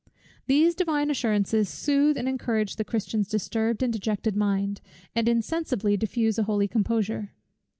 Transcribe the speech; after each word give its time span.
These 0.47 0.73
Divine 0.73 1.11
assurances 1.11 1.69
sooth 1.69 2.17
and 2.17 2.27
encourage 2.27 2.77
the 2.77 2.83
Christian's 2.83 3.27
disturbed 3.27 3.83
and 3.83 3.93
dejected 3.93 4.35
mind, 4.35 4.81
and 5.13 5.29
insensibly 5.29 5.95
diffuse 5.95 6.39
a 6.39 6.43
holy 6.45 6.67
composure. 6.67 7.33